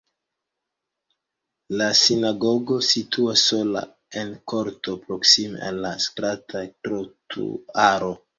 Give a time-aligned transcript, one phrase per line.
[1.81, 3.83] La sinagogo situas sola
[4.23, 8.11] en korto proksime al la strata trotuaro.